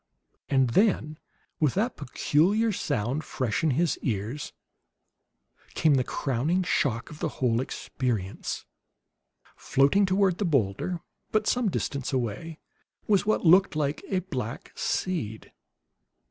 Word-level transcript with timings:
And 0.49 0.71
then, 0.71 1.19
with 1.59 1.75
that 1.75 1.95
peculiar 1.95 2.71
sound 2.71 3.23
fresh 3.23 3.63
in 3.63 3.69
his 3.69 3.99
ears, 4.01 4.51
came 5.75 5.93
the 5.93 6.03
crowning 6.03 6.63
shock 6.63 7.11
of 7.11 7.19
the 7.19 7.29
whole 7.37 7.61
experience. 7.61 8.65
Floating 9.55 10.07
toward 10.07 10.39
the 10.39 10.43
boulder, 10.45 11.01
but 11.31 11.45
some 11.45 11.69
distance 11.69 12.11
away, 12.11 12.57
was 13.05 13.27
what 13.27 13.45
looked 13.45 13.75
like 13.75 14.03
a 14.09 14.21
black 14.21 14.71
seed. 14.73 15.51